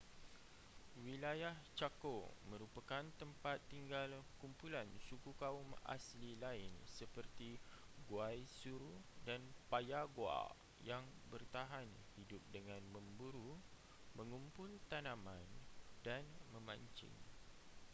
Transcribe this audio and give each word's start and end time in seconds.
wilayah 1.05 1.53
chaco 1.77 2.17
merupakan 2.51 3.05
tempat 3.21 3.57
tinggal 3.71 4.11
kumpulan 4.41 4.87
suku 5.07 5.29
kaum 5.41 5.67
asli 5.95 6.31
lain 6.43 6.73
seperti 6.97 7.49
guaycurú 8.09 8.93
dan 9.29 9.41
payaguá 9.71 10.39
yang 10.89 11.05
bertahan 11.31 11.85
hidup 12.19 12.41
dengan 12.55 12.81
memburu 12.95 13.51
mengumpul 14.17 14.69
tanaman 14.91 15.45
dan 16.05 16.23
memancing 16.53 17.13